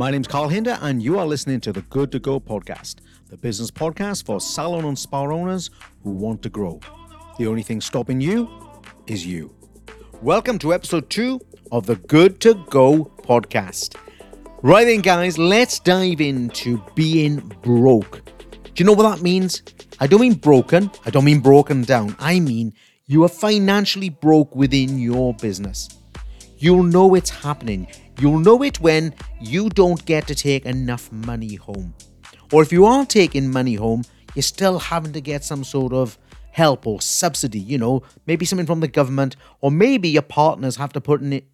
My 0.00 0.10
name's 0.10 0.28
Carl 0.28 0.48
Hinder, 0.48 0.78
and 0.80 1.02
you 1.02 1.18
are 1.18 1.26
listening 1.26 1.60
to 1.60 1.74
the 1.74 1.82
Good 1.82 2.10
to 2.12 2.18
Go 2.18 2.40
podcast, 2.40 3.00
the 3.28 3.36
business 3.36 3.70
podcast 3.70 4.24
for 4.24 4.40
salon 4.40 4.86
and 4.86 4.98
spa 4.98 5.24
owners 5.24 5.68
who 6.02 6.12
want 6.12 6.40
to 6.44 6.48
grow. 6.48 6.80
The 7.38 7.46
only 7.46 7.62
thing 7.62 7.82
stopping 7.82 8.18
you 8.18 8.48
is 9.06 9.26
you. 9.26 9.54
Welcome 10.22 10.58
to 10.60 10.72
episode 10.72 11.10
two 11.10 11.38
of 11.70 11.84
the 11.84 11.96
Good 11.96 12.40
to 12.40 12.54
Go 12.70 13.12
podcast. 13.24 13.94
Right 14.62 14.86
then, 14.86 15.02
guys, 15.02 15.36
let's 15.36 15.78
dive 15.78 16.22
into 16.22 16.82
being 16.94 17.40
broke. 17.60 18.24
Do 18.64 18.72
you 18.76 18.86
know 18.86 18.94
what 18.94 19.14
that 19.14 19.22
means? 19.22 19.62
I 20.00 20.06
don't 20.06 20.22
mean 20.22 20.32
broken, 20.32 20.90
I 21.04 21.10
don't 21.10 21.26
mean 21.26 21.40
broken 21.40 21.82
down. 21.82 22.16
I 22.18 22.40
mean 22.40 22.72
you 23.04 23.22
are 23.24 23.28
financially 23.28 24.08
broke 24.08 24.56
within 24.56 24.98
your 24.98 25.34
business. 25.34 25.90
You'll 26.56 26.84
know 26.84 27.14
it's 27.16 27.28
happening. 27.28 27.86
You'll 28.18 28.38
know 28.38 28.62
it 28.62 28.80
when 28.80 29.14
you 29.40 29.70
don't 29.70 30.04
get 30.04 30.26
to 30.26 30.34
take 30.34 30.66
enough 30.66 31.10
money 31.10 31.54
home. 31.54 31.94
Or 32.52 32.62
if 32.62 32.72
you 32.72 32.84
are 32.84 33.06
taking 33.06 33.50
money 33.50 33.74
home, 33.74 34.04
you're 34.34 34.42
still 34.42 34.78
having 34.78 35.12
to 35.12 35.20
get 35.20 35.44
some 35.44 35.64
sort 35.64 35.92
of 35.92 36.18
help 36.52 36.86
or 36.86 37.00
subsidy, 37.00 37.58
you 37.58 37.78
know, 37.78 38.02
maybe 38.26 38.44
something 38.44 38.66
from 38.66 38.80
the 38.80 38.88
government, 38.88 39.36
or 39.60 39.70
maybe 39.70 40.08
your 40.08 40.22
partners 40.22 40.76
have 40.76 40.92
to 40.92 41.00
put 41.00 41.20
in 41.20 41.32
it, 41.32 41.44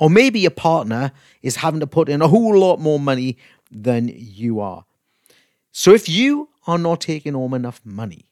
or 0.00 0.10
maybe 0.10 0.40
your 0.40 0.50
partner 0.50 1.12
is 1.42 1.56
having 1.56 1.80
to 1.80 1.86
put 1.86 2.08
in 2.08 2.20
a 2.20 2.28
whole 2.28 2.58
lot 2.58 2.80
more 2.80 2.98
money 2.98 3.36
than 3.70 4.10
you 4.12 4.60
are. 4.60 4.84
So 5.70 5.92
if 5.92 6.08
you 6.08 6.48
are 6.66 6.78
not 6.78 7.00
taking 7.00 7.34
home 7.34 7.54
enough 7.54 7.80
money, 7.84 8.26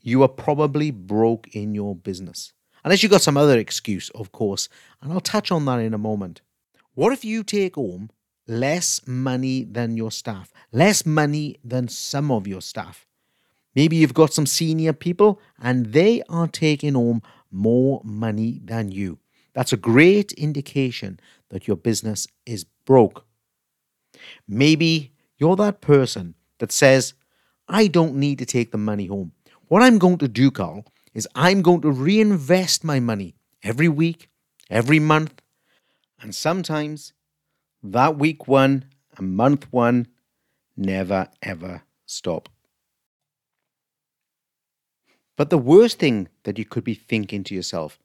you 0.00 0.22
are 0.22 0.28
probably 0.28 0.90
broke 0.90 1.48
in 1.54 1.74
your 1.74 1.96
business. 1.96 2.52
Unless 2.84 3.02
you've 3.02 3.12
got 3.12 3.22
some 3.22 3.36
other 3.36 3.58
excuse, 3.58 4.10
of 4.10 4.32
course, 4.32 4.68
and 5.00 5.12
I'll 5.12 5.20
touch 5.20 5.50
on 5.50 5.64
that 5.66 5.80
in 5.80 5.94
a 5.94 5.98
moment. 5.98 6.42
What 6.94 7.12
if 7.12 7.24
you 7.24 7.42
take 7.42 7.76
home 7.76 8.10
less 8.46 9.00
money 9.06 9.64
than 9.64 9.96
your 9.96 10.10
staff, 10.10 10.52
less 10.72 11.06
money 11.06 11.56
than 11.64 11.88
some 11.88 12.30
of 12.30 12.46
your 12.46 12.60
staff? 12.60 13.06
Maybe 13.74 13.96
you've 13.96 14.12
got 14.12 14.34
some 14.34 14.44
senior 14.44 14.92
people 14.92 15.40
and 15.58 15.86
they 15.86 16.22
are 16.28 16.48
taking 16.48 16.92
home 16.92 17.22
more 17.50 18.02
money 18.04 18.60
than 18.62 18.90
you. 18.90 19.18
That's 19.54 19.72
a 19.72 19.78
great 19.78 20.32
indication 20.32 21.18
that 21.48 21.66
your 21.66 21.76
business 21.76 22.26
is 22.44 22.64
broke. 22.84 23.24
Maybe 24.46 25.12
you're 25.38 25.56
that 25.56 25.80
person 25.80 26.34
that 26.58 26.72
says, 26.72 27.14
I 27.68 27.86
don't 27.86 28.16
need 28.16 28.38
to 28.38 28.46
take 28.46 28.70
the 28.70 28.78
money 28.78 29.06
home. 29.06 29.32
What 29.68 29.82
I'm 29.82 29.98
going 29.98 30.18
to 30.18 30.28
do, 30.28 30.50
Carl, 30.50 30.84
is 31.14 31.26
I'm 31.34 31.62
going 31.62 31.80
to 31.82 31.90
reinvest 31.90 32.84
my 32.84 33.00
money 33.00 33.34
every 33.62 33.88
week, 33.88 34.28
every 34.68 34.98
month, 34.98 35.41
and 36.22 36.34
sometimes 36.34 37.12
that 37.82 38.16
week 38.16 38.46
one 38.48 38.86
and 39.18 39.36
month 39.36 39.66
one 39.72 40.06
never 40.76 41.28
ever 41.42 41.82
stop. 42.06 42.48
But 45.36 45.50
the 45.50 45.58
worst 45.58 45.98
thing 45.98 46.28
that 46.44 46.58
you 46.58 46.64
could 46.64 46.84
be 46.84 46.94
thinking 46.94 47.42
to 47.44 47.54
yourself, 47.54 47.98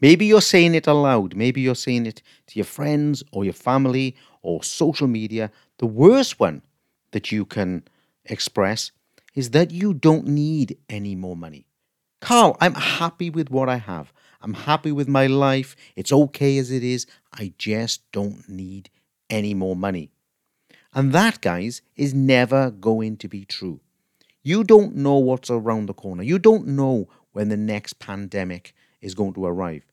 maybe 0.00 0.26
you're 0.26 0.40
saying 0.40 0.74
it 0.74 0.86
aloud, 0.86 1.36
maybe 1.36 1.60
you're 1.60 1.74
saying 1.74 2.06
it 2.06 2.22
to 2.48 2.58
your 2.58 2.64
friends 2.64 3.22
or 3.32 3.44
your 3.44 3.54
family 3.54 4.16
or 4.42 4.64
social 4.64 5.06
media, 5.06 5.50
the 5.78 5.86
worst 5.86 6.40
one 6.40 6.62
that 7.12 7.30
you 7.30 7.44
can 7.44 7.84
express 8.24 8.90
is 9.34 9.50
that 9.50 9.70
you 9.70 9.94
don't 9.94 10.26
need 10.26 10.76
any 10.88 11.14
more 11.14 11.36
money. 11.36 11.66
Carl, 12.20 12.56
I'm 12.60 12.74
happy 12.74 13.30
with 13.30 13.50
what 13.50 13.68
I 13.68 13.76
have. 13.76 14.12
I'm 14.40 14.54
happy 14.54 14.92
with 14.92 15.08
my 15.08 15.26
life. 15.26 15.76
It's 15.96 16.12
okay 16.12 16.58
as 16.58 16.70
it 16.70 16.82
is. 16.82 17.06
I 17.32 17.52
just 17.58 18.10
don't 18.12 18.48
need 18.48 18.90
any 19.28 19.54
more 19.54 19.76
money. 19.76 20.10
And 20.92 21.12
that, 21.12 21.40
guys, 21.40 21.82
is 21.96 22.14
never 22.14 22.70
going 22.70 23.16
to 23.18 23.28
be 23.28 23.44
true. 23.44 23.80
You 24.42 24.64
don't 24.64 24.96
know 24.96 25.16
what's 25.18 25.50
around 25.50 25.86
the 25.86 25.94
corner. 25.94 26.22
You 26.22 26.38
don't 26.38 26.66
know 26.66 27.08
when 27.32 27.48
the 27.48 27.56
next 27.56 27.98
pandemic 27.98 28.74
is 29.00 29.14
going 29.14 29.34
to 29.34 29.44
arrive. 29.44 29.84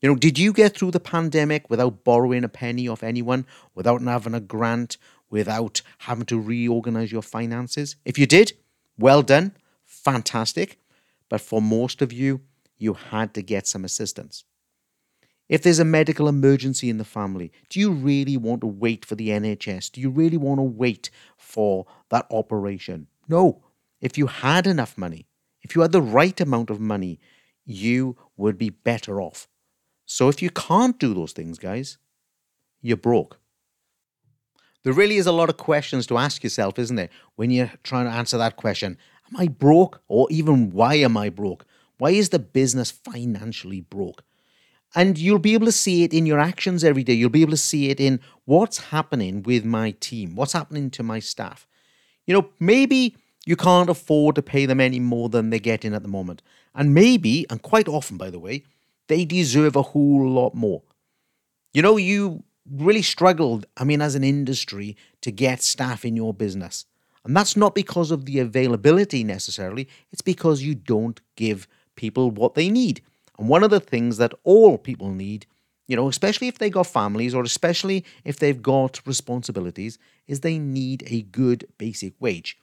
You 0.00 0.08
know, 0.08 0.16
did 0.16 0.36
you 0.38 0.52
get 0.52 0.76
through 0.76 0.90
the 0.90 1.00
pandemic 1.00 1.70
without 1.70 2.02
borrowing 2.02 2.42
a 2.42 2.48
penny 2.48 2.88
off 2.88 3.04
anyone, 3.04 3.46
without 3.74 4.02
having 4.02 4.34
a 4.34 4.40
grant, 4.40 4.96
without 5.30 5.80
having 5.98 6.26
to 6.26 6.40
reorganize 6.40 7.12
your 7.12 7.22
finances? 7.22 7.94
If 8.04 8.18
you 8.18 8.26
did, 8.26 8.52
well 8.98 9.22
done, 9.22 9.56
fantastic. 9.84 10.80
But 11.28 11.40
for 11.40 11.62
most 11.62 12.02
of 12.02 12.12
you, 12.12 12.40
you 12.82 12.94
had 12.94 13.32
to 13.34 13.42
get 13.42 13.66
some 13.66 13.84
assistance. 13.84 14.44
If 15.48 15.62
there's 15.62 15.78
a 15.78 15.84
medical 15.84 16.28
emergency 16.28 16.88
in 16.88 16.98
the 16.98 17.04
family, 17.04 17.52
do 17.68 17.78
you 17.78 17.90
really 17.90 18.36
want 18.36 18.60
to 18.62 18.66
wait 18.66 19.04
for 19.04 19.14
the 19.14 19.28
NHS? 19.28 19.92
Do 19.92 20.00
you 20.00 20.10
really 20.10 20.36
want 20.36 20.58
to 20.58 20.64
wait 20.64 21.10
for 21.36 21.86
that 22.10 22.26
operation? 22.30 23.06
No. 23.28 23.62
If 24.00 24.18
you 24.18 24.26
had 24.26 24.66
enough 24.66 24.96
money, 24.98 25.26
if 25.62 25.74
you 25.76 25.82
had 25.82 25.92
the 25.92 26.02
right 26.02 26.40
amount 26.40 26.70
of 26.70 26.80
money, 26.80 27.20
you 27.64 28.16
would 28.36 28.58
be 28.58 28.70
better 28.70 29.20
off. 29.20 29.48
So 30.06 30.28
if 30.28 30.42
you 30.42 30.50
can't 30.50 30.98
do 30.98 31.14
those 31.14 31.32
things, 31.32 31.58
guys, 31.58 31.98
you're 32.80 32.96
broke. 32.96 33.38
There 34.82 34.92
really 34.92 35.16
is 35.16 35.28
a 35.28 35.32
lot 35.32 35.48
of 35.48 35.56
questions 35.56 36.06
to 36.08 36.18
ask 36.18 36.42
yourself, 36.42 36.78
isn't 36.78 36.96
there, 36.96 37.10
when 37.36 37.50
you're 37.50 37.70
trying 37.84 38.06
to 38.06 38.10
answer 38.10 38.38
that 38.38 38.56
question 38.56 38.98
Am 39.28 39.40
I 39.40 39.48
broke? 39.48 40.02
Or 40.08 40.26
even 40.30 40.70
why 40.70 40.94
am 40.94 41.16
I 41.16 41.28
broke? 41.28 41.64
Why 42.02 42.10
is 42.10 42.30
the 42.30 42.40
business 42.40 42.90
financially 42.90 43.80
broke? 43.80 44.24
And 44.92 45.16
you'll 45.16 45.38
be 45.38 45.54
able 45.54 45.66
to 45.66 45.70
see 45.86 46.02
it 46.02 46.12
in 46.12 46.26
your 46.26 46.40
actions 46.40 46.82
every 46.82 47.04
day. 47.04 47.12
You'll 47.12 47.30
be 47.30 47.42
able 47.42 47.52
to 47.52 47.56
see 47.56 47.90
it 47.90 48.00
in 48.00 48.18
what's 48.44 48.90
happening 48.90 49.44
with 49.44 49.64
my 49.64 49.92
team, 49.92 50.34
what's 50.34 50.52
happening 50.52 50.90
to 50.90 51.04
my 51.04 51.20
staff. 51.20 51.64
You 52.26 52.34
know, 52.34 52.48
maybe 52.58 53.16
you 53.46 53.54
can't 53.54 53.88
afford 53.88 54.34
to 54.34 54.42
pay 54.42 54.66
them 54.66 54.80
any 54.80 54.98
more 54.98 55.28
than 55.28 55.50
they're 55.50 55.60
getting 55.60 55.94
at 55.94 56.02
the 56.02 56.08
moment. 56.08 56.42
And 56.74 56.92
maybe, 56.92 57.46
and 57.48 57.62
quite 57.62 57.86
often, 57.86 58.16
by 58.16 58.30
the 58.30 58.40
way, 58.40 58.64
they 59.06 59.24
deserve 59.24 59.76
a 59.76 59.82
whole 59.82 60.28
lot 60.28 60.56
more. 60.56 60.82
You 61.72 61.82
know, 61.82 61.98
you 61.98 62.42
really 62.68 63.02
struggled, 63.02 63.64
I 63.76 63.84
mean, 63.84 64.02
as 64.02 64.16
an 64.16 64.24
industry, 64.24 64.96
to 65.20 65.30
get 65.30 65.62
staff 65.62 66.04
in 66.04 66.16
your 66.16 66.34
business. 66.34 66.84
And 67.24 67.36
that's 67.36 67.56
not 67.56 67.76
because 67.76 68.10
of 68.10 68.24
the 68.24 68.40
availability 68.40 69.22
necessarily, 69.22 69.88
it's 70.10 70.20
because 70.20 70.62
you 70.62 70.74
don't 70.74 71.20
give 71.36 71.68
people 71.96 72.30
what 72.30 72.54
they 72.54 72.68
need. 72.68 73.02
And 73.38 73.48
one 73.48 73.64
of 73.64 73.70
the 73.70 73.80
things 73.80 74.16
that 74.18 74.34
all 74.44 74.78
people 74.78 75.10
need, 75.10 75.46
you 75.86 75.96
know, 75.96 76.08
especially 76.08 76.48
if 76.48 76.58
they 76.58 76.70
got 76.70 76.86
families 76.86 77.34
or 77.34 77.42
especially 77.42 78.04
if 78.24 78.38
they've 78.38 78.62
got 78.62 79.00
responsibilities, 79.06 79.98
is 80.26 80.40
they 80.40 80.58
need 80.58 81.04
a 81.06 81.22
good 81.22 81.66
basic 81.78 82.14
wage. 82.20 82.58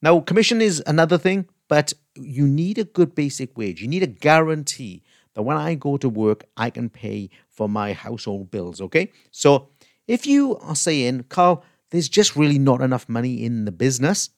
Now, 0.00 0.20
commission 0.20 0.60
is 0.60 0.82
another 0.86 1.18
thing, 1.18 1.48
but 1.68 1.92
you 2.14 2.46
need 2.46 2.78
a 2.78 2.84
good 2.84 3.14
basic 3.14 3.56
wage. 3.56 3.82
You 3.82 3.88
need 3.88 4.02
a 4.02 4.06
guarantee 4.06 5.02
that 5.34 5.42
when 5.42 5.56
I 5.56 5.74
go 5.74 5.96
to 5.96 6.08
work, 6.08 6.44
I 6.56 6.70
can 6.70 6.88
pay 6.88 7.30
for 7.48 7.68
my 7.68 7.92
household 7.92 8.50
bills, 8.50 8.80
okay? 8.80 9.10
So 9.30 9.68
if 10.06 10.26
you 10.26 10.56
are 10.58 10.76
saying, 10.76 11.24
Carl, 11.28 11.64
there's 11.90 12.08
just 12.08 12.36
really 12.36 12.58
not 12.58 12.80
enough 12.80 13.08
money 13.08 13.44
in 13.44 13.64
the 13.64 13.72
business 13.72 14.30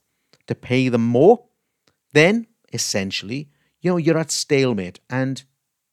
to 0.46 0.54
pay 0.54 0.88
them 0.88 1.04
more, 1.04 1.44
then 2.12 2.46
essentially, 2.72 3.50
you 3.80 3.90
know, 3.90 3.96
you're 3.96 4.18
at 4.18 4.30
stalemate 4.30 5.00
and 5.08 5.44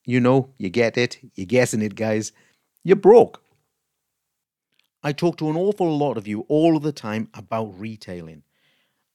you 0.06 0.20
know, 0.20 0.54
you 0.58 0.70
get 0.70 0.98
it, 0.98 1.18
you're 1.36 1.46
guessing 1.46 1.82
it, 1.82 1.96
guys, 1.96 2.32
you're 2.84 2.96
broke. 2.96 3.44
I 5.04 5.12
talk 5.12 5.38
to 5.38 5.50
an 5.50 5.58
awful 5.58 5.98
lot 5.98 6.18
of 6.18 6.28
you 6.28 6.42
all 6.48 6.80
the 6.80 6.92
time 6.92 7.30
about 7.34 7.78
retailing. 7.80 8.44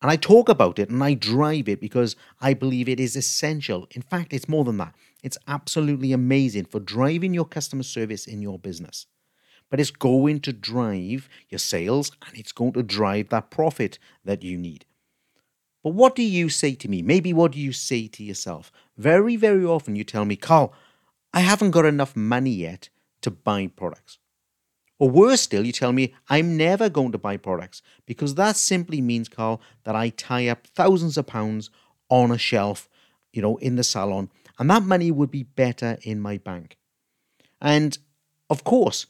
And 0.01 0.11
I 0.11 0.17
talk 0.17 0.49
about 0.49 0.79
it 0.79 0.91
and 0.91 1.03
I 1.03 1.15
drive 1.15 1.69
it 1.69 1.81
because 1.81 2.17
I 2.41 2.55
believe 2.55 2.89
it 2.89 3.01
is 3.01 3.17
essential. 3.17 3.87
In 3.93 4.03
fact, 4.03 4.33
it's 4.33 4.49
more 4.49 4.65
than 4.65 4.79
that. 4.79 4.95
It's 5.23 5.39
absolutely 5.47 6.13
amazing 6.13 6.65
for 6.67 6.81
driving 6.81 7.33
your 7.33 7.45
customer 7.45 7.85
service 7.85 8.27
in 8.27 8.43
your 8.43 8.59
business 8.59 9.07
but 9.73 9.81
it's 9.81 9.91
going 9.91 10.39
to 10.39 10.53
drive 10.53 11.31
your 11.49 11.59
sales 11.59 12.13
and 12.27 12.39
it's 12.39 12.53
going 12.53 12.75
to 12.75 12.83
drive 12.83 13.31
that 13.31 13.51
profit 13.51 13.99
that 14.23 14.43
you 14.43 14.59
need. 14.59 14.85
But 15.83 15.95
what 15.95 16.15
do 16.15 16.23
you 16.23 16.49
say 16.49 16.75
to 16.77 16.89
me? 16.89 17.03
Maybe 17.03 17.33
what 17.33 17.53
do 17.53 17.59
you 17.59 17.73
say 17.73 18.07
to 18.09 18.23
yourself? 18.23 18.71
Very, 18.97 19.37
very 19.37 19.65
often 19.65 19.97
you 19.97 20.05
tell 20.05 20.25
me, 20.25 20.37
Carl, 20.37 20.73
I 21.35 21.41
haven't 21.41 21.73
got 21.73 21.85
enough 21.85 22.15
money 22.15 22.51
yet 22.51 22.89
to 23.23 23.31
buy 23.31 23.67
products. 23.67 24.19
Or 24.99 25.11
worse 25.11 25.41
still, 25.41 25.67
you 25.67 25.73
tell 25.73 25.93
me 25.93 26.15
I'm 26.29 26.57
never 26.57 26.89
going 26.89 27.11
to 27.13 27.19
buy 27.19 27.37
products 27.37 27.83
because 28.07 28.37
that 28.37 28.57
simply 28.57 29.01
means, 29.01 29.29
Carl, 29.29 29.61
that 29.83 29.97
I 29.97 30.11
tie 30.11 30.47
up 30.49 30.67
thousands 30.69 31.17
of 31.17 31.27
pounds 31.27 31.71
on 32.09 32.31
a 32.31 32.39
shelf, 32.39 32.89
you 33.33 33.43
know, 33.43 33.57
in 33.57 33.75
the 33.75 33.83
salon, 33.83 34.31
and 34.59 34.71
that 34.71 34.85
money 34.85 35.11
would 35.11 35.31
be 35.31 35.43
better 35.43 35.99
in 36.03 36.21
my 36.21 36.39
bank. 36.39 36.77
And 37.61 37.99
of 38.49 38.63
course, 38.63 39.07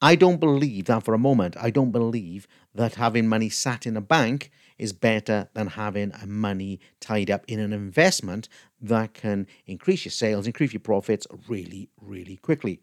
I 0.00 0.16
don't 0.16 0.40
believe 0.40 0.86
that 0.86 1.04
for 1.04 1.14
a 1.14 1.18
moment. 1.18 1.56
I 1.60 1.70
don't 1.70 1.92
believe 1.92 2.48
that 2.74 2.96
having 2.96 3.28
money 3.28 3.48
sat 3.48 3.86
in 3.86 3.96
a 3.96 4.00
bank 4.00 4.50
is 4.78 4.92
better 4.92 5.48
than 5.54 5.68
having 5.68 6.12
money 6.26 6.80
tied 7.00 7.30
up 7.30 7.44
in 7.48 7.60
an 7.60 7.72
investment 7.72 8.48
that 8.80 9.14
can 9.14 9.46
increase 9.66 10.04
your 10.04 10.12
sales, 10.12 10.46
increase 10.46 10.72
your 10.72 10.80
profits 10.80 11.26
really, 11.48 11.88
really 12.00 12.36
quickly. 12.36 12.80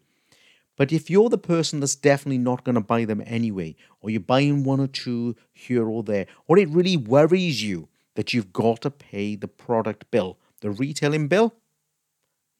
But 0.76 0.92
if 0.92 1.10
you're 1.10 1.28
the 1.28 1.36
person 1.36 1.80
that's 1.80 1.94
definitely 1.94 2.38
not 2.38 2.64
going 2.64 2.74
to 2.74 2.80
buy 2.80 3.04
them 3.04 3.22
anyway, 3.26 3.76
or 4.00 4.08
you're 4.08 4.20
buying 4.20 4.64
one 4.64 4.80
or 4.80 4.86
two 4.86 5.36
here 5.52 5.86
or 5.86 6.02
there, 6.02 6.26
or 6.46 6.56
it 6.58 6.70
really 6.70 6.96
worries 6.96 7.62
you 7.62 7.88
that 8.14 8.32
you've 8.32 8.52
got 8.52 8.80
to 8.82 8.90
pay 8.90 9.36
the 9.36 9.48
product 9.48 10.10
bill, 10.10 10.38
the 10.60 10.70
retailing 10.70 11.28
bill, 11.28 11.54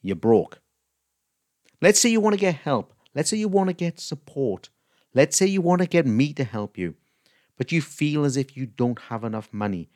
you're 0.03 0.17
broke. 0.17 0.61
Let's 1.81 1.99
say 1.99 2.11
you 2.11 2.21
want 2.21 2.35
to 2.35 2.41
get 2.41 2.57
help. 2.57 2.93
Let's 3.15 3.31
say 3.31 3.39
you 3.39 3.49
want 3.49 3.69
to 3.69 3.75
get 3.75 3.99
support. 3.99 4.69
Let's 5.15 5.37
say 5.37 5.47
you 5.47 5.63
want 5.63 5.81
to 5.81 5.89
get 5.89 6.07
me 6.07 6.33
to 6.35 6.45
help 6.45 6.77
you, 6.77 6.97
but 7.61 7.71
you 7.71 7.83
feel 7.83 8.25
as 8.25 8.39
if 8.39 8.57
you 8.57 8.65
don't 8.65 8.99
have 9.11 9.23
enough 9.23 9.51
money, 9.53 9.91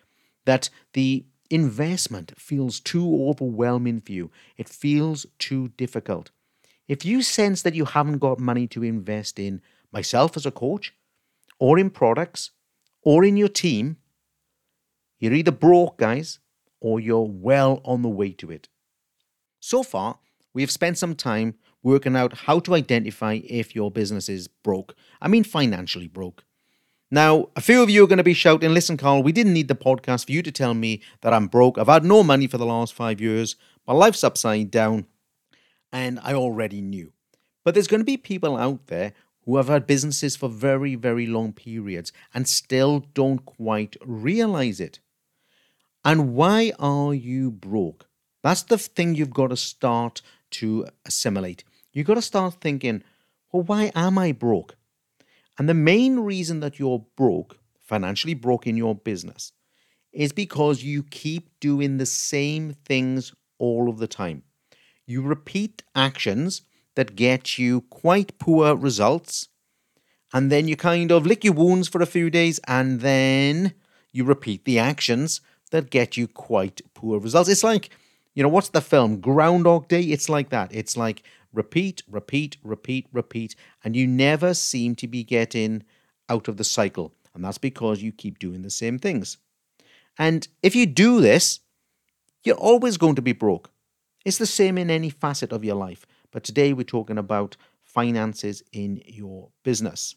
that 0.44 0.69
the 0.93 1.25
investment 1.49 2.34
feels 2.37 2.78
too 2.78 3.26
overwhelming 3.26 4.02
for 4.02 4.12
you, 4.12 4.31
it 4.58 4.69
feels 4.69 5.25
too 5.38 5.69
difficult. 5.78 6.31
If 6.88 7.06
you 7.06 7.22
sense 7.22 7.62
that 7.62 7.75
you 7.75 7.87
haven't 7.87 8.19
got 8.19 8.38
money 8.38 8.66
to 8.66 8.82
invest 8.82 9.38
in 9.38 9.62
myself 9.90 10.37
as 10.37 10.44
a 10.44 10.50
coach, 10.50 10.93
or 11.58 11.78
in 11.78 11.88
products, 11.88 12.50
or 13.00 13.25
in 13.25 13.38
your 13.38 13.49
team, 13.49 13.96
you're 15.19 15.32
either 15.32 15.50
broke, 15.50 15.96
guys, 15.96 16.40
or 16.81 17.00
you're 17.00 17.26
well 17.26 17.81
on 17.82 18.02
the 18.02 18.10
way 18.10 18.32
to 18.32 18.50
it. 18.50 18.69
So 19.58 19.82
far, 19.82 20.19
we 20.52 20.60
have 20.60 20.70
spent 20.70 20.99
some 20.99 21.14
time 21.14 21.55
working 21.82 22.14
out 22.14 22.40
how 22.40 22.60
to 22.60 22.75
identify 22.75 23.40
if 23.43 23.75
your 23.75 23.90
business 23.90 24.28
is 24.28 24.49
broke. 24.49 24.94
I 25.22 25.28
mean, 25.28 25.44
financially 25.44 26.08
broke. 26.08 26.44
Now, 27.11 27.51
a 27.55 27.61
few 27.61 27.83
of 27.83 27.91
you 27.91 28.05
are 28.05 28.09
going 28.09 28.19
to 28.19 28.25
be 28.25 28.35
shouting, 28.35 28.75
listen, 28.75 28.97
Carl, 28.97 29.23
we 29.23 29.33
didn't 29.33 29.53
need 29.53 29.69
the 29.69 29.75
podcast 29.75 30.27
for 30.27 30.33
you 30.33 30.43
to 30.43 30.51
tell 30.51 30.75
me 30.75 31.01
that 31.21 31.33
I'm 31.33 31.47
broke. 31.47 31.79
I've 31.79 31.87
had 31.87 32.05
no 32.05 32.23
money 32.23 32.47
for 32.47 32.59
the 32.59 32.67
last 32.67 32.93
five 32.95 33.21
years. 33.21 33.56
My 33.87 33.95
life's 33.95 34.25
upside 34.25 34.71
down 34.71 35.06
and 35.93 36.19
I 36.23 36.35
already 36.35 36.81
knew. 36.81 37.12
But 37.65 37.75
there's 37.75 37.87
going 37.87 38.01
to 38.01 38.05
be 38.05 38.17
people 38.17 38.56
out 38.56 38.89
there 38.89 39.12
who 39.45 39.56
have 39.59 39.69
had 39.69 39.87
businesses 39.87 40.37
for 40.37 40.49
very, 40.49 40.95
very 40.95 41.27
long 41.27 41.53
periods 41.53 42.12
and 42.33 42.49
still 42.49 43.05
don't 43.15 43.45
quite 43.45 43.97
realize 44.05 44.81
it. 44.81 44.99
And 46.05 46.35
why 46.35 46.73
are 46.79 47.15
you 47.15 47.51
broke? 47.51 48.09
That's 48.43 48.62
the 48.62 48.79
thing 48.79 49.15
you've 49.15 49.31
got 49.31 49.49
to 49.49 49.56
start 49.56 50.21
to 50.53 50.87
assimilate. 51.06 51.65
You've 51.93 52.06
got 52.06 52.15
to 52.15 52.23
start 52.23 52.61
thinking, 52.61 53.03
well, 53.53 53.62
why 53.62 53.93
am 53.95 54.19
I 54.19 54.33
broke? 54.33 54.77
And 55.59 55.69
the 55.69 55.75
main 55.75 56.21
reason 56.21 56.61
that 56.61 56.79
you're 56.79 57.05
broke, 57.17 57.59
financially 57.81 58.35
broke 58.35 58.67
in 58.67 58.77
your 58.77 58.95
business, 58.95 59.53
is 60.12 60.33
because 60.33 60.83
you 60.83 61.03
keep 61.03 61.51
doing 61.61 61.99
the 61.99 62.06
same 62.06 62.75
things 62.85 63.33
all 63.59 63.89
of 63.89 63.99
the 63.99 64.09
time 64.09 64.43
you 65.06 65.23
repeat 65.23 65.83
actions 65.95 66.62
that 66.97 67.17
get 67.17 67.59
you 67.59 67.83
quite 67.83 68.39
poor 68.39 68.75
results, 68.75 69.49
and 70.33 70.51
then 70.51 70.69
you 70.69 70.77
kind 70.77 71.11
of 71.11 71.27
lick 71.27 71.45
your 71.45 71.53
wounds 71.53 71.89
for 71.89 72.01
a 72.01 72.06
few 72.06 72.31
days, 72.31 72.61
and 72.67 73.01
then 73.01 73.75
you 74.12 74.25
repeat 74.25 74.65
the 74.65 74.79
actions 74.79 75.41
that 75.71 75.91
get 75.91 76.17
you 76.17 76.29
quite 76.29 76.81
poor 76.95 77.19
results. 77.19 77.49
It's 77.49 77.65
like, 77.65 77.91
you 78.35 78.43
know, 78.43 78.49
what's 78.49 78.69
the 78.71 78.81
film? 78.81 79.21
Groundhog 79.21 79.89
Day? 79.89 80.03
It's 80.03 80.29
like 80.29 80.51
that. 80.51 80.75
It's 80.75 80.97
like 80.97 81.23
repeat, 81.55 82.03
repeat, 82.09 82.56
repeat, 82.62 83.06
repeat, 83.12 83.55
and 83.83 83.95
you 83.97 84.06
never 84.06 84.55
seem 84.55 84.95
to 84.97 85.09
be 85.09 85.25
getting 85.25 85.85
out 86.29 86.49
of 86.49 86.56
the 86.56 86.65
cycle. 86.65 87.15
And 87.35 87.45
that's 87.45 87.59
because 87.59 88.03
you 88.03 88.12
keep 88.12 88.39
doing 88.39 88.62
the 88.62 88.71
same 88.71 88.99
things. 88.99 89.39
And 90.19 90.47
if 90.62 90.77
you 90.77 90.87
do 90.87 91.21
this, 91.21 91.61
you're 92.45 92.56
always 92.56 92.97
going 92.97 93.17
to 93.17 93.23
be 93.23 93.33
broke. 93.33 93.71
It's 94.25 94.39
the 94.39 94.47
same 94.47 94.79
in 94.79 94.91
any 94.91 95.11
facet 95.11 95.53
of 95.53 95.65
your 95.65 95.75
life, 95.75 96.06
but 96.31 96.45
today 96.45 96.73
we're 96.73 96.85
talking 96.85 97.19
about 97.19 97.56
finances 97.83 98.62
in 98.73 99.03
your 99.06 99.51
business. 99.62 100.17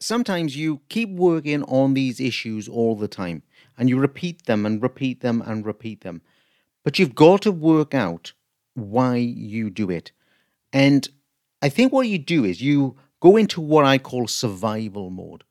Sometimes 0.00 0.56
you 0.56 0.80
keep 0.88 1.10
working 1.10 1.62
on 1.64 1.94
these 1.94 2.20
issues 2.20 2.68
all 2.68 2.96
the 2.96 3.08
time 3.08 3.42
and 3.76 3.88
you 3.88 3.98
repeat 3.98 4.46
them 4.46 4.64
and 4.64 4.82
repeat 4.82 5.20
them 5.20 5.42
and 5.44 5.66
repeat 5.66 6.00
them. 6.02 6.22
But 6.84 6.98
you've 6.98 7.14
got 7.14 7.42
to 7.42 7.52
work 7.52 7.94
out 7.94 8.32
why 8.74 9.16
you 9.16 9.70
do 9.70 9.90
it. 9.90 10.12
And 10.72 11.08
I 11.62 11.68
think 11.68 11.92
what 11.92 12.08
you 12.08 12.18
do 12.18 12.44
is 12.44 12.62
you 12.62 12.96
go 13.20 13.36
into 13.36 13.60
what 13.60 13.84
I 13.84 13.98
call 13.98 14.26
survival 14.26 15.10
mode. 15.10 15.44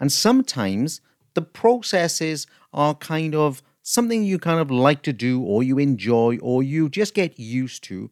And 0.00 0.10
sometimes 0.10 1.00
the 1.34 1.42
processes 1.42 2.46
are 2.72 2.94
kind 2.94 3.34
of 3.34 3.62
something 3.82 4.22
you 4.24 4.38
kind 4.38 4.60
of 4.60 4.70
like 4.70 5.02
to 5.02 5.12
do 5.12 5.42
or 5.42 5.62
you 5.62 5.78
enjoy 5.78 6.38
or 6.40 6.62
you 6.62 6.88
just 6.88 7.14
get 7.14 7.38
used 7.38 7.82
to 7.84 8.10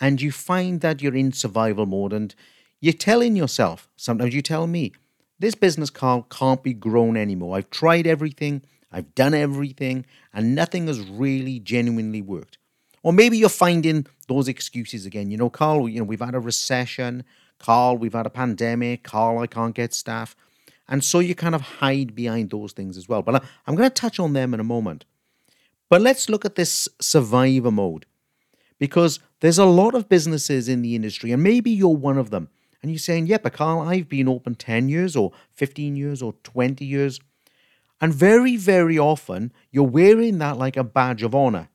and 0.00 0.22
you 0.22 0.30
find 0.30 0.80
that 0.80 1.02
you're 1.02 1.14
in 1.14 1.32
survival 1.32 1.86
mode 1.86 2.12
and 2.12 2.34
you're 2.80 2.92
telling 2.92 3.34
yourself, 3.34 3.88
sometimes 3.96 4.34
you 4.34 4.42
tell 4.42 4.66
me, 4.66 4.92
this 5.40 5.54
business 5.54 5.90
Carl 5.90 6.26
can't 6.30 6.62
be 6.62 6.72
grown 6.74 7.16
anymore. 7.16 7.56
I've 7.56 7.70
tried 7.70 8.06
everything, 8.06 8.62
I've 8.90 9.14
done 9.14 9.34
everything, 9.34 10.06
and 10.32 10.54
nothing 10.54 10.86
has 10.86 11.00
really 11.00 11.58
genuinely 11.60 12.22
worked. 12.22 12.57
Or 13.02 13.12
maybe 13.12 13.38
you're 13.38 13.48
finding 13.48 14.06
those 14.26 14.48
excuses 14.48 15.06
again. 15.06 15.30
You 15.30 15.36
know, 15.36 15.50
Carl, 15.50 15.88
you 15.88 15.98
know, 15.98 16.04
we've 16.04 16.20
had 16.20 16.34
a 16.34 16.40
recession, 16.40 17.24
Carl, 17.58 17.96
we've 17.96 18.12
had 18.12 18.26
a 18.26 18.30
pandemic, 18.30 19.02
Carl, 19.02 19.38
I 19.38 19.46
can't 19.46 19.74
get 19.74 19.94
staff. 19.94 20.36
And 20.88 21.04
so 21.04 21.18
you 21.18 21.34
kind 21.34 21.54
of 21.54 21.60
hide 21.60 22.14
behind 22.14 22.50
those 22.50 22.72
things 22.72 22.96
as 22.96 23.08
well. 23.08 23.22
But 23.22 23.44
I'm 23.66 23.74
going 23.74 23.88
to 23.88 23.94
touch 23.94 24.18
on 24.18 24.32
them 24.32 24.54
in 24.54 24.60
a 24.60 24.64
moment. 24.64 25.04
But 25.90 26.00
let's 26.00 26.28
look 26.28 26.44
at 26.44 26.54
this 26.54 26.88
survivor 27.00 27.70
mode 27.70 28.06
because 28.78 29.20
there's 29.40 29.58
a 29.58 29.64
lot 29.64 29.94
of 29.94 30.08
businesses 30.08 30.68
in 30.68 30.82
the 30.82 30.94
industry, 30.94 31.32
and 31.32 31.42
maybe 31.42 31.70
you're 31.70 31.88
one 31.88 32.18
of 32.18 32.30
them. 32.30 32.48
And 32.80 32.92
you're 32.92 32.98
saying, 32.98 33.26
yeah, 33.26 33.38
but 33.38 33.54
Carl, 33.54 33.80
I've 33.80 34.08
been 34.08 34.28
open 34.28 34.54
10 34.54 34.88
years 34.88 35.16
or 35.16 35.32
15 35.54 35.96
years 35.96 36.22
or 36.22 36.34
20 36.44 36.84
years. 36.84 37.20
And 38.00 38.14
very, 38.14 38.56
very 38.56 38.96
often, 38.96 39.52
you're 39.72 39.82
wearing 39.82 40.38
that 40.38 40.56
like 40.56 40.76
a 40.76 40.84
badge 40.84 41.24
of 41.24 41.34
honor. 41.34 41.70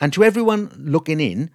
And 0.00 0.12
to 0.12 0.24
everyone 0.24 0.70
looking 0.78 1.20
in, 1.20 1.50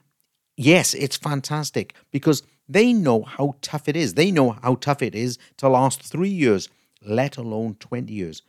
yes, 0.55 0.93
it's 0.93 1.17
fantastic 1.17 1.95
because 2.11 2.43
they 2.67 2.93
know 2.93 3.23
how 3.23 3.55
tough 3.61 3.87
it 3.87 3.95
is. 3.95 4.13
They 4.13 4.31
know 4.31 4.51
how 4.51 4.75
tough 4.75 5.01
it 5.01 5.15
is 5.15 5.37
to 5.57 5.69
last 5.69 6.01
three 6.01 6.29
years, 6.29 6.69
let 7.01 7.37
alone 7.37 7.75
20 7.79 8.11
years. 8.13 8.41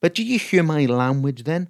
But 0.00 0.14
do 0.14 0.22
you 0.24 0.38
hear 0.38 0.62
my 0.62 0.86
language 0.86 1.44
then? 1.44 1.68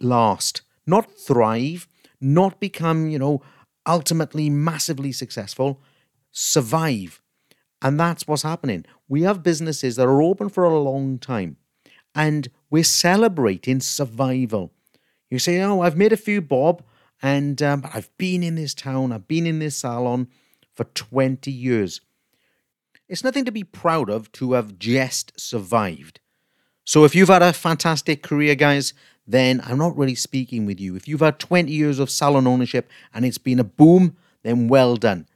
Last, 0.00 0.62
not 0.86 1.10
thrive, 1.10 1.88
not 2.20 2.60
become, 2.60 3.08
you 3.08 3.18
know, 3.18 3.42
ultimately 3.86 4.50
massively 4.50 5.12
successful, 5.12 5.80
survive. 6.32 7.22
And 7.80 7.98
that's 7.98 8.26
what's 8.26 8.42
happening. 8.42 8.84
We 9.08 9.22
have 9.22 9.42
businesses 9.42 9.96
that 9.96 10.06
are 10.06 10.22
open 10.22 10.48
for 10.48 10.64
a 10.64 10.78
long 10.78 11.18
time 11.18 11.56
and 12.14 12.48
we're 12.70 12.84
celebrating 12.84 13.80
survival. 13.80 14.72
You 15.30 15.38
say, 15.38 15.60
Oh, 15.60 15.80
I've 15.80 15.96
made 15.96 16.12
a 16.12 16.16
few 16.16 16.40
bob 16.40 16.82
and 17.22 17.60
um, 17.62 17.84
I've 17.92 18.16
been 18.18 18.42
in 18.42 18.54
this 18.54 18.74
town, 18.74 19.12
I've 19.12 19.28
been 19.28 19.46
in 19.46 19.58
this 19.58 19.78
salon 19.78 20.28
for 20.74 20.84
20 20.84 21.50
years. 21.50 22.00
It's 23.08 23.24
nothing 23.24 23.44
to 23.44 23.52
be 23.52 23.64
proud 23.64 24.10
of 24.10 24.30
to 24.32 24.52
have 24.52 24.78
just 24.78 25.38
survived. 25.38 26.20
So 26.84 27.04
if 27.04 27.14
you've 27.14 27.28
had 27.28 27.42
a 27.42 27.52
fantastic 27.52 28.22
career, 28.22 28.54
guys, 28.54 28.94
then 29.26 29.60
I'm 29.64 29.78
not 29.78 29.96
really 29.96 30.14
speaking 30.14 30.66
with 30.66 30.80
you. 30.80 30.94
If 30.94 31.08
you've 31.08 31.20
had 31.20 31.38
20 31.38 31.70
years 31.70 31.98
of 31.98 32.10
salon 32.10 32.46
ownership 32.46 32.88
and 33.12 33.24
it's 33.24 33.38
been 33.38 33.58
a 33.58 33.64
boom, 33.64 34.16
then 34.42 34.68
well 34.68 34.96
done. 34.96 35.26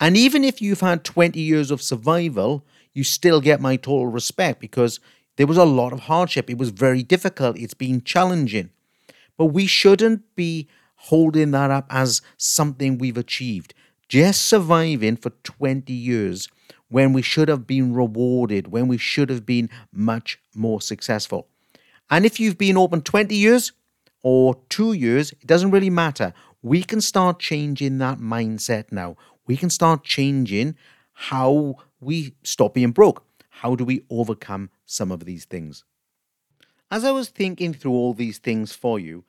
And 0.00 0.16
even 0.16 0.44
if 0.44 0.62
you've 0.62 0.80
had 0.80 1.04
20 1.04 1.38
years 1.38 1.70
of 1.70 1.82
survival, 1.82 2.64
you 2.92 3.04
still 3.04 3.40
get 3.40 3.60
my 3.60 3.76
total 3.76 4.06
respect 4.06 4.60
because 4.60 5.00
there 5.36 5.46
was 5.46 5.56
a 5.58 5.64
lot 5.64 5.92
of 5.92 6.00
hardship. 6.00 6.48
It 6.48 6.58
was 6.58 6.70
very 6.70 7.02
difficult. 7.02 7.58
It's 7.58 7.74
been 7.74 8.02
challenging. 8.02 8.70
But 9.36 9.46
we 9.46 9.66
shouldn't 9.66 10.22
be 10.34 10.68
holding 10.96 11.50
that 11.52 11.70
up 11.70 11.86
as 11.90 12.22
something 12.36 12.98
we've 12.98 13.18
achieved 13.18 13.74
just 14.08 14.42
surviving 14.42 15.16
for 15.16 15.30
20 15.30 15.92
years 15.92 16.48
when 16.88 17.12
we 17.12 17.22
should 17.22 17.48
have 17.48 17.66
been 17.66 17.92
rewarded, 17.92 18.68
when 18.68 18.86
we 18.86 18.98
should 18.98 19.30
have 19.30 19.44
been 19.44 19.68
much 19.92 20.38
more 20.54 20.80
successful. 20.80 21.48
And 22.10 22.24
if 22.24 22.38
you've 22.38 22.58
been 22.58 22.76
open 22.76 23.02
20 23.02 23.34
years 23.34 23.72
or 24.22 24.56
two 24.68 24.92
years, 24.92 25.32
it 25.32 25.46
doesn't 25.46 25.70
really 25.70 25.90
matter. 25.90 26.32
We 26.62 26.82
can 26.82 27.00
start 27.00 27.40
changing 27.40 27.98
that 27.98 28.18
mindset 28.18 28.92
now. 28.92 29.16
We 29.46 29.56
can 29.56 29.70
start 29.70 30.04
changing 30.04 30.76
how 31.12 31.76
we 32.00 32.34
stop 32.42 32.74
being 32.74 32.92
broke. 32.92 33.24
How 33.48 33.74
do 33.74 33.84
we 33.84 34.04
overcome 34.10 34.70
some 34.86 35.10
of 35.10 35.24
these 35.24 35.44
things? 35.44 35.84
As 36.94 37.04
I 37.04 37.10
was 37.10 37.28
thinking 37.28 37.74
through 37.74 37.90
all 37.90 38.14
these 38.14 38.38
things 38.38 38.72
for 38.72 39.00
you, 39.00 39.24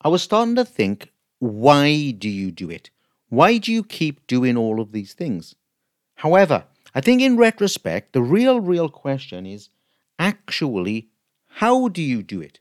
I 0.00 0.06
was 0.06 0.22
starting 0.22 0.54
to 0.54 0.64
think 0.64 1.10
why 1.40 2.12
do 2.12 2.28
you 2.28 2.52
do 2.52 2.70
it? 2.70 2.90
Why 3.28 3.58
do 3.58 3.72
you 3.72 3.82
keep 3.82 4.28
doing 4.28 4.56
all 4.56 4.80
of 4.80 4.92
these 4.92 5.14
things? 5.14 5.56
However, 6.14 6.66
I 6.94 7.00
think 7.00 7.20
in 7.20 7.36
retrospect, 7.36 8.12
the 8.12 8.22
real, 8.22 8.60
real 8.60 8.88
question 8.88 9.46
is 9.46 9.68
actually, 10.16 11.08
how 11.48 11.88
do 11.88 12.02
you 12.02 12.22
do 12.22 12.40
it? 12.40 12.60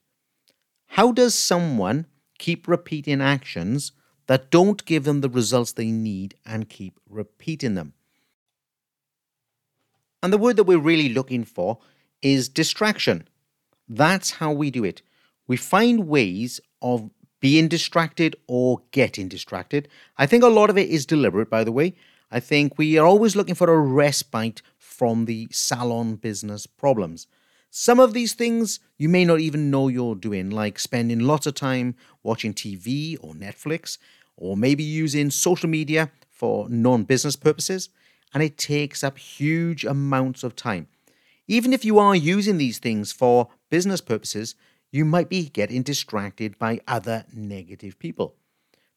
How 0.88 1.12
does 1.12 1.36
someone 1.36 2.08
keep 2.40 2.68
repeating 2.68 3.22
actions 3.22 3.92
that 4.26 4.50
don't 4.50 4.84
give 4.86 5.04
them 5.04 5.22
the 5.22 5.30
results 5.30 5.74
they 5.74 5.92
need 5.92 6.34
and 6.44 6.68
keep 6.68 7.00
repeating 7.08 7.76
them? 7.76 7.94
And 10.24 10.34
the 10.34 10.40
word 10.40 10.56
that 10.56 10.64
we're 10.64 10.80
really 10.80 11.10
looking 11.10 11.44
for 11.44 11.78
is 12.24 12.50
distraction. 12.50 13.28
That's 13.88 14.32
how 14.32 14.52
we 14.52 14.72
do 14.72 14.84
it. 14.84 15.02
We 15.48 15.58
find 15.58 16.08
ways 16.08 16.60
of 16.82 17.10
being 17.40 17.68
distracted 17.68 18.36
or 18.48 18.82
getting 18.92 19.28
distracted. 19.28 19.88
I 20.18 20.26
think 20.26 20.44
a 20.44 20.48
lot 20.48 20.70
of 20.70 20.78
it 20.78 20.90
is 20.90 21.06
deliberate, 21.06 21.50
by 21.50 21.64
the 21.64 21.72
way. 21.72 21.96
I 22.30 22.40
think 22.40 22.78
we 22.78 22.98
are 22.98 23.06
always 23.06 23.36
looking 23.36 23.56
for 23.56 23.72
a 23.72 23.78
respite 23.78 24.62
from 24.78 25.26
the 25.26 25.48
salon 25.52 26.16
business 26.16 26.68
problems. 26.68 27.28
Some 27.70 28.00
of 28.00 28.14
these 28.14 28.34
things 28.34 28.80
you 28.98 29.08
may 29.08 29.24
not 29.24 29.40
even 29.40 29.70
know 29.70 29.88
you're 29.88 30.16
doing, 30.16 30.50
like 30.50 30.80
spending 30.80 31.20
lots 31.20 31.46
of 31.46 31.54
time 31.54 31.96
watching 32.24 32.54
TV 32.54 33.18
or 33.22 33.34
Netflix, 33.34 33.98
or 34.36 34.58
maybe 34.58 34.84
using 34.84 35.30
social 35.30 35.70
media 35.70 36.12
for 36.30 36.68
non 36.70 37.04
business 37.04 37.36
purposes, 37.36 37.90
and 38.34 38.44
it 38.44 38.58
takes 38.58 39.04
up 39.04 39.18
huge 39.18 39.86
amounts 39.86 40.44
of 40.44 40.56
time. 40.56 40.88
Even 41.48 41.72
if 41.72 41.86
you 41.86 41.98
are 41.98 42.16
using 42.16 42.58
these 42.58 42.80
things 42.80 43.12
for 43.12 43.48
business 43.70 44.02
purposes, 44.02 44.56
you 44.92 45.06
might 45.06 45.30
be 45.30 45.50
getting 45.50 45.84
distracted 45.84 46.58
by 46.58 46.80
other 46.88 47.26
negative 47.34 48.00
people. 48.00 48.36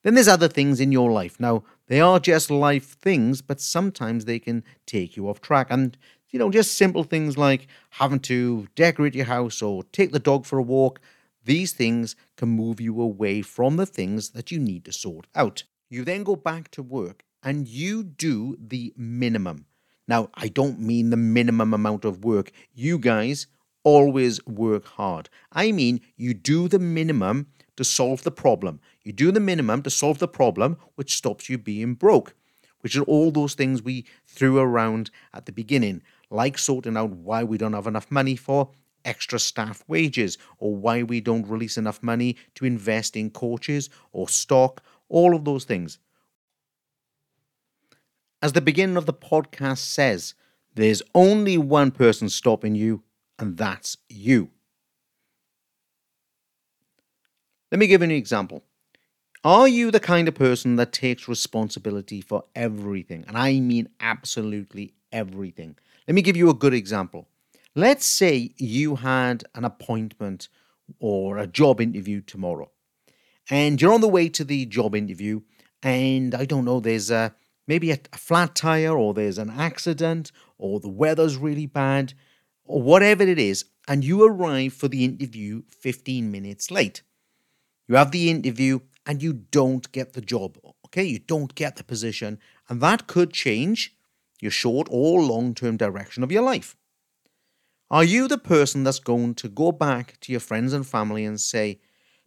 Then 0.03 0.15
there's 0.15 0.29
other 0.29 0.49
things 0.49 0.81
in 0.81 0.93
your 0.93 1.11
life. 1.13 1.39
Now, 1.39 1.65
they 1.89 2.01
are 2.01 2.19
just 2.19 2.51
life 2.51 2.97
things, 2.97 3.43
but 3.43 3.61
sometimes 3.61 4.25
they 4.25 4.39
can 4.39 4.65
take 4.87 5.17
you 5.17 5.29
off 5.29 5.41
track. 5.41 5.67
And, 5.71 5.97
you 6.31 6.39
know, 6.39 6.51
just 6.51 6.75
simple 6.75 7.05
things 7.05 7.37
like 7.37 7.67
having 7.91 8.21
to 8.21 8.67
decorate 8.75 9.15
your 9.15 9.27
house 9.27 9.61
or 9.61 9.85
take 9.85 10.13
the 10.13 10.19
dog 10.19 10.47
for 10.47 10.59
a 10.59 10.63
walk, 10.63 11.01
these 11.45 11.73
things 11.73 12.17
can 12.37 12.49
move 12.49 12.81
you 12.81 13.01
away 13.01 13.43
from 13.43 13.77
the 13.77 13.87
things 13.87 14.31
that 14.31 14.51
you 14.51 14.59
need 14.59 14.85
to 14.87 14.93
sort 14.93 15.27
out. 15.35 15.65
You 15.91 16.05
then 16.05 16.23
go 16.23 16.37
back 16.37 16.71
to 16.73 16.83
work 16.83 17.25
and 17.43 17.69
you 17.69 18.03
do 18.03 18.57
the 18.59 18.95
minimum. 18.97 19.67
Now, 20.07 20.31
I 20.35 20.49
don't 20.49 20.81
mean 20.81 21.11
the 21.11 21.17
minimum 21.17 21.75
amount 21.75 22.05
of 22.05 22.25
work. 22.25 22.53
You 22.75 22.99
guys 22.99 23.47
always 23.85 24.45
work 24.47 24.87
hard. 24.87 25.29
I 25.53 25.73
mean, 25.73 26.01
you 26.17 26.35
do 26.35 26.69
the 26.69 26.79
minimum 26.79 27.49
to 27.77 27.85
solve 27.85 28.23
the 28.23 28.31
problem. 28.31 28.81
You 29.05 29.13
do 29.13 29.33
the 29.33 29.41
minimum 29.41 29.83
to 29.83 29.91
solve 29.91 30.19
the 30.19 30.29
problem, 30.29 30.77
which 30.97 31.17
stops 31.17 31.49
you 31.49 31.59
being 31.59 31.95
broke, 31.95 32.35
which 32.81 32.97
are 32.97 33.05
all 33.05 33.31
those 33.31 33.55
things 33.55 33.83
we 33.83 34.05
threw 34.27 34.59
around 34.59 35.11
at 35.33 35.47
the 35.47 35.53
beginning, 35.53 36.03
like 36.31 36.59
sorting 36.59 36.97
out 36.97 37.11
why 37.11 37.43
we 37.45 37.59
don't 37.59 37.73
have 37.73 37.87
enough 37.87 38.11
money 38.11 38.37
for 38.37 38.71
extra 39.05 39.39
staff 39.39 39.83
wages 39.89 40.37
or 40.59 40.77
why 40.77 41.03
we 41.03 41.21
don't 41.21 41.49
release 41.49 41.79
enough 41.79 42.03
money 42.03 42.37
to 42.55 42.65
invest 42.65 43.17
in 43.17 43.31
coaches 43.31 43.89
or 44.13 44.29
stock, 44.29 44.83
all 45.09 45.35
of 45.35 45.45
those 45.45 45.65
things. 45.65 45.99
As 48.43 48.53
the 48.53 48.61
beginning 48.61 48.97
of 48.97 49.07
the 49.07 49.15
podcast 49.15 49.79
says, 49.79 50.35
there's 50.75 51.03
only 51.15 51.59
one 51.59 51.91
person 51.91 52.29
stopping 52.29 52.75
you, 52.75 53.03
and 53.41 53.57
that's 53.57 53.97
you. 54.09 54.51
Let 57.73 57.79
me 57.79 57.87
give 57.87 58.01
you 58.01 58.07
an 58.07 58.11
example. 58.11 58.65
Are 59.43 59.67
you 59.67 59.91
the 59.91 60.01
kind 60.01 60.29
of 60.29 60.35
person 60.35 60.77
that 60.77 60.93
takes 60.93 61.27
responsibility 61.27 62.21
for 62.21 62.45
everything? 62.55 63.25
And 63.27 63.39
I 63.39 63.59
mean 63.61 63.89
absolutely 63.99 64.95
everything. 65.13 65.77
Let 66.07 66.15
me 66.15 66.23
give 66.23 66.37
you 66.37 66.51
a 66.51 66.55
good 66.55 66.75
example. 66.75 67.29
Let's 67.75 68.05
say 68.05 68.53
you 68.59 68.97
had 68.97 69.45
an 69.55 69.65
appointment 69.65 70.49
or 70.99 71.39
a 71.39 71.47
job 71.47 71.81
interview 71.81 72.21
tomorrow, 72.21 72.71
and 73.49 73.81
you're 73.81 73.93
on 73.93 74.01
the 74.01 74.09
way 74.09 74.29
to 74.29 74.45
the 74.45 74.67
job 74.67 74.95
interview, 74.95 75.41
and 75.83 76.35
I 76.35 76.45
don't 76.45 76.65
know, 76.65 76.81
there's 76.81 77.11
a 77.11 77.35
maybe 77.69 77.93
a, 77.93 77.99
a 78.13 78.19
flat 78.19 78.57
tire, 78.57 78.99
or 78.99 79.15
there's 79.15 79.39
an 79.39 79.51
accident, 79.51 80.33
or 80.59 80.81
the 80.81 80.89
weather's 80.89 81.37
really 81.37 81.67
bad, 81.67 82.13
or 82.71 82.83
whatever 82.83 83.23
it 83.23 83.39
is, 83.39 83.65
and 83.89 84.05
you 84.05 84.25
arrive 84.25 84.73
for 84.73 84.89
the 84.89 85.05
interview 85.05 85.63
15 85.69 86.31
minutes 86.31 86.71
late. 86.71 87.03
You 87.89 87.97
have 87.97 88.13
the 88.13 88.31
interview 88.31 88.81
and 89.05 89.23
you 89.23 89.33
don't 89.33 89.91
get 89.91 90.13
the 90.13 90.21
job. 90.21 90.59
Okay, 90.87 91.05
you 91.05 91.19
don't 91.19 91.55
get 91.55 91.77
the 91.77 91.85
position, 91.85 92.39
and 92.69 92.81
that 92.81 93.07
could 93.07 93.33
change 93.33 93.97
your 94.41 94.51
short 94.51 94.89
or 94.91 95.23
long 95.23 95.55
term 95.55 95.77
direction 95.77 96.23
of 96.23 96.33
your 96.33 96.43
life. 96.43 96.77
Are 97.91 98.05
you 98.05 98.29
the 98.29 98.39
person 98.39 98.85
that's 98.85 99.01
going 99.01 99.35
to 99.37 99.49
go 99.49 99.73
back 99.73 100.19
to 100.21 100.33
your 100.33 100.41
friends 100.41 100.73
and 100.73 100.87
family 100.87 101.25
and 101.25 101.41
say, 101.41 101.81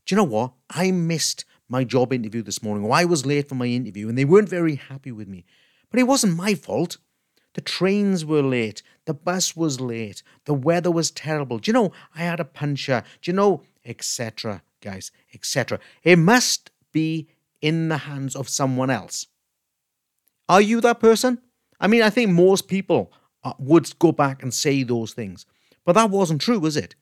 Do 0.06 0.14
you 0.14 0.18
know 0.18 0.26
what? 0.26 0.54
I 0.70 0.92
missed 0.92 1.46
my 1.70 1.86
job 1.86 2.12
interview 2.12 2.44
this 2.44 2.62
morning, 2.62 2.86
or 2.86 2.94
I 2.94 3.06
was 3.06 3.26
late 3.26 3.48
for 3.48 3.56
my 3.56 3.68
interview, 3.68 4.10
and 4.10 4.18
they 4.18 4.26
weren't 4.26 4.50
very 4.50 4.76
happy 4.76 5.12
with 5.12 5.28
me. 5.28 5.46
But 5.90 6.00
it 6.00 6.04
wasn't 6.04 6.36
my 6.36 6.56
fault. 6.56 6.98
The 7.54 7.62
trains 7.62 8.26
were 8.26 8.42
late. 8.42 8.82
The 9.06 9.14
bus 9.14 9.56
was 9.56 9.80
late. 9.80 10.24
The 10.46 10.54
weather 10.54 10.92
was 10.92 11.12
terrible. 11.12 11.60
Do 11.60 11.70
you 11.70 11.74
know, 11.74 11.92
I 12.16 12.22
had 12.22 12.40
a 12.40 12.46
puncture. 12.46 13.04
Do 13.22 13.32
you 13.32 13.36
know, 13.36 13.62
etc., 13.86 14.64
guys, 14.82 15.12
etc. 15.34 15.80
It 16.04 16.18
must 16.18 16.72
be 16.92 17.28
in 17.62 17.90
the 17.90 17.98
hands 17.98 18.36
of 18.36 18.50
someone 18.50 18.90
else. 18.90 19.28
Are 20.50 20.62
you 20.62 20.82
that 20.82 21.00
person? 21.00 21.40
I 21.80 21.88
mean, 21.88 22.02
I 22.02 22.10
think 22.10 22.32
most 22.32 22.68
people 22.68 23.12
uh, 23.44 23.54
would 23.60 23.98
go 24.00 24.12
back 24.12 24.44
and 24.44 24.54
say 24.54 24.84
those 24.84 25.14
things. 25.14 25.46
But 25.86 25.94
that 25.94 26.10
wasn't 26.10 26.42
true, 26.42 26.60
was 26.60 26.78
it? 26.78 26.96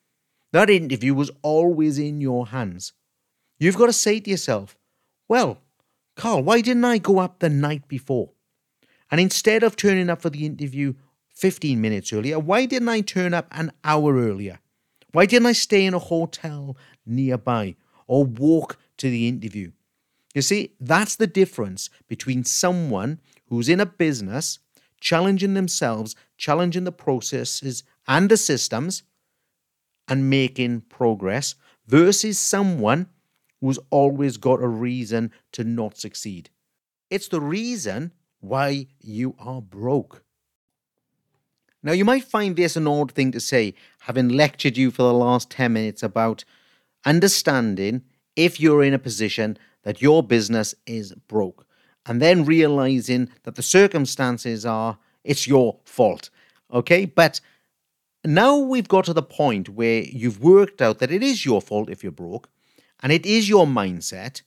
That 0.54 0.70
interview 0.70 1.14
was 1.14 1.32
always 1.42 1.98
in 1.98 2.22
your 2.22 2.48
hands. 2.48 2.94
You've 3.60 3.78
got 3.78 3.88
to 3.88 3.94
say 3.94 4.20
to 4.20 4.30
yourself, 4.30 4.78
well, 5.28 5.60
Carl, 6.16 6.44
why 6.44 6.62
didn't 6.62 6.86
I 6.86 6.98
go 6.98 7.20
up 7.20 7.40
the 7.40 7.50
night 7.50 7.88
before? 7.88 8.32
And 9.12 9.20
instead 9.20 9.62
of 9.62 9.76
turning 9.76 10.10
up 10.10 10.22
for 10.22 10.30
the 10.30 10.46
interview 10.46 10.94
15 11.36 11.80
minutes 11.80 12.14
earlier, 12.14 12.40
why 12.40 12.66
didn't 12.66 12.90
I 12.90 13.02
turn 13.02 13.34
up 13.34 13.48
an 13.52 13.74
hour 13.84 14.16
earlier? 14.16 14.60
Why 15.12 15.26
didn't 15.26 15.48
I 15.48 15.52
stay 15.52 15.86
in 15.86 15.94
a 15.94 16.00
hotel 16.00 16.78
nearby 17.06 17.76
or 18.08 18.24
walk 18.24 18.78
to 18.98 19.10
the 19.10 19.28
interview? 19.28 19.72
You 20.34 20.42
see, 20.42 20.76
that's 20.80 21.18
the 21.18 21.28
difference 21.28 21.90
between 22.08 22.46
someone 22.46 23.20
who's 23.48 23.68
in 23.68 23.82
a 23.82 23.86
business, 23.86 24.60
challenging 25.02 25.56
themselves, 25.56 26.16
challenging 26.38 26.86
the 26.86 26.94
processes 26.94 27.84
and 28.08 28.30
the 28.30 28.38
systems, 28.38 29.04
and 30.08 30.30
making 30.30 30.82
progress, 30.82 31.56
versus 31.86 32.40
someone 32.40 33.08
who's 33.60 33.80
always 33.90 34.38
got 34.38 34.64
a 34.64 34.68
reason 34.68 35.32
to 35.52 35.66
not 35.66 35.98
succeed. 35.98 36.50
It's 37.10 37.28
the 37.28 37.42
reason 37.42 38.14
why 38.42 38.88
you 39.00 39.36
are 39.40 39.62
broke. 39.62 40.24
Now, 41.84 41.94
you 41.94 42.06
might 42.06 42.26
find 42.26 42.56
this 42.56 42.76
an 42.76 42.88
odd 42.88 43.12
thing 43.12 43.32
to 43.32 43.40
say, 43.40 43.74
having 44.02 44.30
lectured 44.30 44.78
you 44.78 44.92
for 44.92 45.04
the 45.04 45.14
last 45.14 45.50
10 45.50 45.74
minutes 45.74 46.04
about 46.04 46.44
understanding 47.06 48.04
if 48.36 48.60
you're 48.60 48.84
in 48.84 48.94
a 48.94 49.00
position 49.00 49.58
that 49.84 50.02
your 50.02 50.22
business 50.22 50.76
is 50.86 51.14
broke, 51.28 51.66
and 52.06 52.22
then 52.22 52.46
realizing 52.46 53.30
that 53.44 53.56
the 53.56 53.64
circumstances 53.64 54.66
are 54.66 55.00
it's 55.24 55.48
your 55.48 55.80
fault. 55.84 56.30
Okay, 56.72 57.06
but 57.06 57.42
now 58.24 58.58
we've 58.58 58.88
got 58.88 59.06
to 59.06 59.14
the 59.14 59.24
point 59.24 59.70
where 59.70 60.04
you've 60.04 60.42
worked 60.42 60.82
out 60.82 61.00
that 61.00 61.12
it 61.12 61.24
is 61.24 61.46
your 61.46 61.62
fault 61.62 61.90
if 61.90 62.04
you're 62.04 62.12
broke, 62.12 62.50
and 63.02 63.12
it 63.12 63.26
is 63.26 63.50
your 63.50 63.66
mindset. 63.66 64.44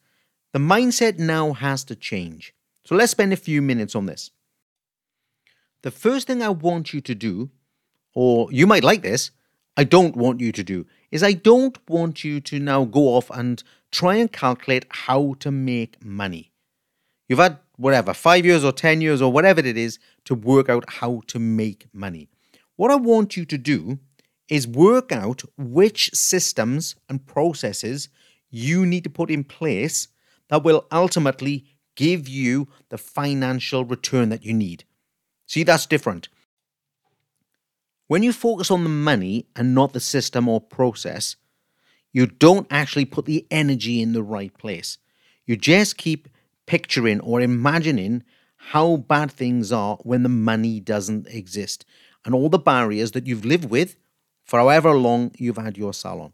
The 0.52 0.60
mindset 0.60 1.18
now 1.18 1.52
has 1.52 1.82
to 1.84 1.96
change. 1.96 2.54
So 2.85 2.95
let's 2.95 3.12
spend 3.12 3.33
a 3.33 3.37
few 3.37 3.62
minutes 3.62 3.95
on 3.95 4.07
this. 4.07 4.31
The 5.83 5.91
first 5.91 6.26
thing 6.26 6.43
I 6.43 6.50
want 6.50 6.93
you 6.93 7.00
to 7.00 7.14
do, 7.14 7.50
or 8.14 8.50
you 8.53 8.67
might 8.67 8.85
like 8.85 9.03
this, 9.03 9.31
I 9.76 9.85
don't 9.85 10.17
want 10.17 10.41
you 10.41 10.53
to 10.53 10.62
do, 10.62 10.87
is 11.11 11.23
I 11.23 11.33
don't 11.33 11.79
want 11.88 12.25
you 12.25 12.41
to 12.41 12.59
now 12.59 12.85
go 12.85 13.14
off 13.17 13.31
and 13.31 13.62
try 13.91 14.17
and 14.17 14.31
calculate 14.31 14.87
how 14.91 15.35
to 15.41 15.50
make 15.50 16.05
money. 16.05 16.53
You've 17.29 17.38
had 17.38 17.59
whatever, 17.76 18.14
five 18.14 18.45
years 18.45 18.64
or 18.64 18.73
10 18.73 19.00
years 19.00 19.21
or 19.21 19.33
whatever 19.33 19.61
it 19.61 19.76
is 19.76 19.99
to 20.26 20.35
work 20.35 20.69
out 20.69 20.85
how 20.88 21.23
to 21.29 21.38
make 21.38 21.87
money. 21.93 22.29
What 22.76 22.91
I 22.91 22.97
want 22.97 23.37
you 23.37 23.45
to 23.47 23.59
do 23.59 23.99
is 24.49 24.69
work 24.69 25.11
out 25.11 25.43
which 25.57 26.11
systems 26.12 26.97
and 27.09 27.26
processes 27.26 28.09
you 28.50 28.85
need 28.85 29.05
to 29.05 29.11
put 29.11 29.31
in 29.31 29.43
place 29.43 30.09
that 30.49 30.62
will 30.62 30.87
ultimately 30.93 31.64
give 31.94 32.28
you 32.28 32.68
the 32.88 32.98
financial 32.98 33.84
return 33.84 34.28
that 34.30 34.44
you 34.44 34.52
need. 34.52 34.84
See, 35.46 35.62
that's 35.62 35.86
different. 35.86 36.28
When 38.06 38.22
you 38.22 38.32
focus 38.32 38.70
on 38.70 38.84
the 38.84 38.90
money 38.90 39.46
and 39.56 39.74
not 39.74 39.92
the 39.92 40.00
system 40.00 40.48
or 40.48 40.60
process, 40.60 41.36
you 42.12 42.26
don't 42.26 42.66
actually 42.70 43.06
put 43.06 43.24
the 43.24 43.46
energy 43.50 44.00
in 44.00 44.12
the 44.12 44.22
right 44.22 44.56
place. 44.56 44.98
You 45.46 45.56
just 45.56 45.96
keep 45.96 46.28
picturing 46.66 47.20
or 47.20 47.40
imagining 47.40 48.22
how 48.56 48.96
bad 48.96 49.30
things 49.30 49.72
are 49.72 49.96
when 50.02 50.22
the 50.22 50.28
money 50.28 50.80
doesn't 50.80 51.26
exist 51.28 51.84
and 52.24 52.34
all 52.34 52.48
the 52.48 52.58
barriers 52.58 53.12
that 53.12 53.26
you've 53.26 53.44
lived 53.44 53.68
with 53.68 53.96
for 54.44 54.58
however 54.58 54.94
long 54.94 55.32
you've 55.36 55.56
had 55.56 55.76
your 55.76 55.92
salon. 55.92 56.32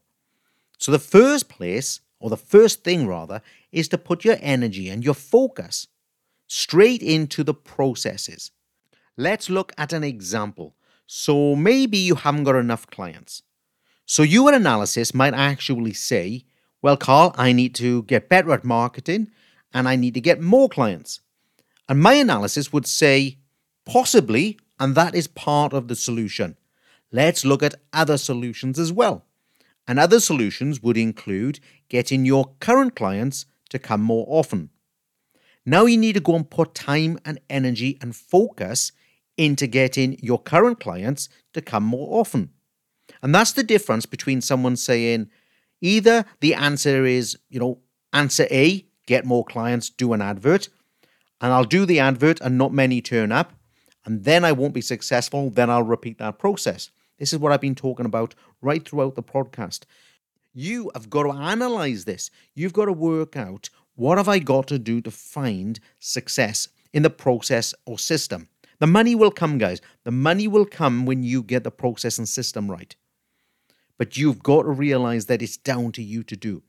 So, 0.79 0.93
the 0.93 0.99
first 0.99 1.49
place 1.49 2.01
or 2.21 2.31
the 2.31 2.37
first 2.37 2.85
thing 2.85 3.07
rather, 3.07 3.43
is 3.73 3.89
to 3.89 3.99
put 3.99 4.25
your 4.25 4.37
energy 4.41 4.89
and 4.89 5.05
your 5.05 5.15
focus 5.15 5.89
straight 6.47 7.03
into 7.03 7.43
the 7.43 7.55
processes. 7.55 8.51
Let's 9.17 9.51
look 9.51 9.73
at 9.79 9.93
an 9.93 10.05
example. 10.05 10.77
So 11.07 11.57
maybe 11.57 11.99
you 11.99 12.15
haven't 12.15 12.45
got 12.45 12.57
enough 12.57 12.87
clients. 12.87 13.43
So 14.07 14.23
your 14.23 14.53
analysis 14.53 15.15
might 15.15 15.35
actually 15.35 15.93
say, 15.95 16.45
well, 16.83 16.97
Carl, 16.97 17.35
I 17.37 17.53
need 17.53 17.75
to 17.77 18.03
get 18.05 18.29
better 18.29 18.53
at 18.53 18.65
marketing 18.65 19.31
and 19.73 19.89
I 19.89 19.97
need 19.97 20.15
to 20.15 20.21
get 20.21 20.41
more 20.41 20.69
clients. 20.69 21.21
And 21.89 22.01
my 22.01 22.15
analysis 22.15 22.73
would 22.73 22.87
say, 22.87 23.39
possibly, 23.85 24.59
and 24.79 24.95
that 24.95 25.15
is 25.15 25.27
part 25.27 25.73
of 25.73 25.89
the 25.89 25.97
solution. 25.97 26.57
Let's 27.13 27.45
look 27.45 27.63
at 27.63 27.75
other 27.93 28.17
solutions 28.17 28.79
as 28.79 28.93
well. 28.93 29.25
And 29.87 29.99
other 29.99 30.21
solutions 30.21 30.83
would 30.83 30.97
include 30.97 31.61
getting 31.91 32.25
your 32.25 32.55
current 32.61 32.97
clients 32.97 33.45
to 33.69 33.79
come 33.79 34.01
more 34.01 34.25
often. 34.29 34.71
Now 35.67 35.85
you 35.85 35.99
need 35.99 36.15
to 36.15 36.21
go 36.21 36.35
and 36.35 36.49
put 36.49 36.75
time 36.75 37.19
and 37.27 37.39
energy 37.51 37.99
and 38.01 38.17
focus 38.17 38.93
into 39.37 39.67
getting 39.67 40.19
your 40.23 40.39
current 40.39 40.81
clients 40.81 41.29
to 41.53 41.61
come 41.61 41.85
more 41.85 42.19
often. 42.19 42.51
And 43.23 43.35
that's 43.35 43.53
the 43.53 43.63
difference 43.63 44.07
between 44.07 44.41
someone 44.41 44.77
saying 44.77 45.29
either 45.83 46.25
the 46.41 46.55
answer 46.55 47.05
is, 47.05 47.39
you 47.51 47.61
know, 47.61 47.81
answer 48.13 48.47
A, 48.51 48.87
get 49.07 49.25
more 49.25 49.45
clients, 49.45 49.91
do 49.91 50.13
an 50.13 50.23
advert, 50.23 50.69
and 51.41 51.53
I'll 51.53 51.65
do 51.65 51.85
the 51.85 52.01
advert 52.01 52.41
and 52.41 52.57
not 52.57 52.73
many 52.73 53.01
turn 53.01 53.33
up, 53.33 53.53
and 54.05 54.25
then 54.25 54.45
I 54.45 54.53
won't 54.53 54.75
be 54.75 54.81
successful, 54.81 55.51
then 55.51 55.71
I'll 55.71 55.83
repeat 55.83 56.19
that 56.19 56.39
process. 56.39 56.91
This 57.19 57.33
is 57.33 57.39
what 57.39 57.53
I've 57.53 57.61
been 57.61 57.75
talking 57.75 58.07
about 58.07 58.35
right 58.63 58.87
throughout 58.87 59.15
the 59.15 59.23
podcast. 59.23 59.85
You 60.53 60.91
have 60.95 61.09
got 61.09 61.25
to 61.25 61.31
analyze 61.31 62.05
this. 62.05 62.31
You've 62.55 62.73
got 62.73 62.87
to 62.87 62.93
work 62.93 63.37
out 63.37 63.71
what 63.95 64.19
have 64.19 64.29
I 64.29 64.39
got 64.39 64.67
to 64.69 64.79
do 64.79 65.01
to 65.03 65.11
find 65.11 65.79
success 65.99 66.69
in 66.93 67.03
the 67.03 67.11
process 67.11 67.75
or 67.87 67.99
system. 67.99 68.49
The 68.79 68.87
money 68.87 69.15
will 69.15 69.31
come, 69.31 69.59
guys. 69.59 69.81
The 70.05 70.11
money 70.11 70.49
will 70.49 70.65
come 70.65 71.05
when 71.07 71.23
you 71.23 71.43
get 71.43 71.65
the 71.65 71.71
process 71.71 72.19
and 72.19 72.29
system 72.29 72.71
right. 72.71 72.97
But 73.99 74.17
you've 74.17 74.43
got 74.43 74.63
to 74.63 74.71
realize 74.71 75.27
that 75.27 75.43
it's 75.43 75.59
down 75.59 75.93
to 75.93 76.03
you 76.03 76.23
to 76.25 76.37
do. 76.37 76.63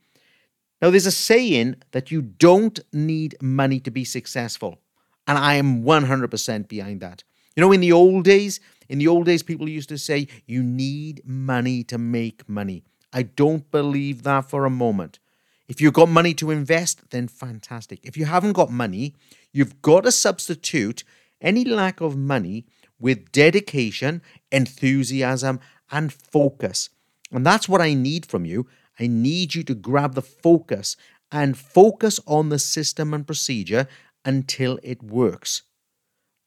Now, 0.82 0.90
there's 0.90 1.06
a 1.06 1.12
saying 1.12 1.76
that 1.92 2.12
you 2.12 2.22
don't 2.22 2.80
need 2.92 3.36
money 3.42 3.80
to 3.80 3.92
be 3.92 4.04
successful. 4.04 4.80
And 5.28 5.38
I 5.38 5.54
am 5.54 5.84
100% 5.84 6.68
behind 6.68 7.00
that. 7.02 7.24
You 7.56 7.62
know, 7.62 7.72
in 7.72 7.82
the 7.82 7.92
old 7.92 8.26
days, 8.26 8.60
in 8.90 9.00
the 9.00 9.08
old 9.08 9.26
days, 9.26 9.44
people 9.44 9.70
used 9.70 9.90
to 9.90 9.98
say, 9.98 10.28
you 10.46 10.64
need 10.64 11.22
money 11.24 11.84
to 11.86 11.98
make 11.98 12.50
money. 12.50 12.84
I 13.14 13.24
don't 13.24 13.70
believe 13.72 14.24
that 14.24 14.50
for 14.50 14.66
a 14.66 14.70
moment. 14.70 15.20
If 15.68 15.80
you've 15.80 15.94
got 15.94 16.10
money 16.10 16.34
to 16.36 16.52
invest, 16.52 17.12
then 17.12 17.28
fantastic. 17.28 18.00
If 18.04 18.18
you 18.18 18.26
haven't 18.26 18.54
got 18.54 18.72
money, 18.72 19.16
you've 19.54 19.82
got 19.82 20.04
to 20.04 20.12
substitute 20.12 21.04
any 21.40 21.64
lack 21.64 22.02
of 22.02 22.18
money 22.18 22.66
with 23.00 23.32
dedication, 23.32 24.22
enthusiasm, 24.52 25.60
and 25.92 26.14
focus. 26.14 26.90
And 27.32 27.46
that's 27.46 27.68
what 27.68 27.82
I 27.82 27.94
need 27.94 28.26
from 28.26 28.46
you. 28.46 28.68
I 29.00 29.08
need 29.08 29.56
you 29.56 29.64
to 29.64 29.74
grab 29.74 30.14
the 30.14 30.22
focus 30.22 30.98
and 31.32 31.58
focus 31.58 32.20
on 32.28 32.50
the 32.50 32.60
system 32.60 33.14
and 33.14 33.26
procedure 33.26 33.88
until 34.26 34.80
it 34.84 35.02
works. 35.02 35.64